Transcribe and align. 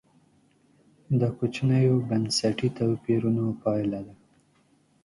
د 1.19 1.21
کوچنیو 1.37 1.95
بنسټي 2.09 2.69
توپیرونو 2.77 3.45
پایله 3.61 3.99
ده. 4.07 4.15